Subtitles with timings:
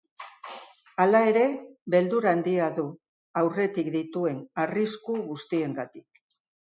[1.03, 1.43] Hala ere,
[1.95, 2.85] beldur handia du
[3.43, 6.23] aurretik dituen arrisku guztiengatik.